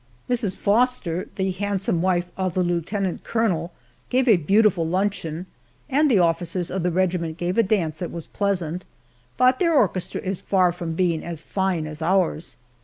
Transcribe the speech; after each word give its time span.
Mrs. 0.27 0.57
Foster, 0.57 1.27
the 1.35 1.51
handsome 1.51 2.01
wife 2.01 2.25
of 2.35 2.55
the 2.55 2.63
lieutenant 2.63 3.23
colonel, 3.23 3.71
gave 4.09 4.27
a 4.27 4.37
beautiful 4.37 4.83
luncheon, 4.83 5.45
and 5.91 6.09
the 6.09 6.17
officers 6.17 6.71
of 6.71 6.81
the 6.81 6.89
regiment 6.89 7.37
gave 7.37 7.55
a 7.55 7.61
dance 7.61 7.99
that 7.99 8.09
was 8.09 8.25
pleasant. 8.25 8.83
But 9.37 9.59
their 9.59 9.75
orchestra 9.75 10.19
is 10.21 10.41
far 10.41 10.71
from 10.71 10.93
being 10.95 11.23
as 11.23 11.43
fine 11.43 11.85
as 11.85 12.01
ours. 12.01 12.55